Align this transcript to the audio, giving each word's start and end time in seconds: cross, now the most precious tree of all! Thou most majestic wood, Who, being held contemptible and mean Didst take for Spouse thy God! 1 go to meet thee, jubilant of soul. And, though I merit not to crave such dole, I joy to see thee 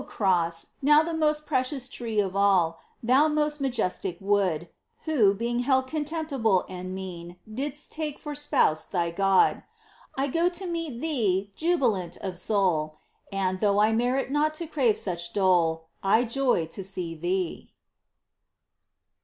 cross, 0.07 0.69
now 0.81 1.03
the 1.03 1.13
most 1.13 1.45
precious 1.45 1.87
tree 1.87 2.19
of 2.19 2.35
all! 2.35 2.79
Thou 3.03 3.27
most 3.27 3.61
majestic 3.61 4.17
wood, 4.19 4.67
Who, 5.05 5.35
being 5.35 5.59
held 5.59 5.85
contemptible 5.85 6.65
and 6.67 6.95
mean 6.95 7.37
Didst 7.47 7.91
take 7.91 8.17
for 8.17 8.33
Spouse 8.33 8.83
thy 8.85 9.11
God! 9.11 9.61
1 10.15 10.31
go 10.31 10.49
to 10.49 10.65
meet 10.65 11.01
thee, 11.01 11.51
jubilant 11.55 12.17
of 12.17 12.39
soul. 12.39 12.97
And, 13.31 13.59
though 13.59 13.79
I 13.79 13.91
merit 13.91 14.31
not 14.31 14.55
to 14.55 14.65
crave 14.65 14.97
such 14.97 15.33
dole, 15.33 15.85
I 16.01 16.23
joy 16.25 16.65
to 16.65 16.83
see 16.83 17.13
thee 17.13 17.71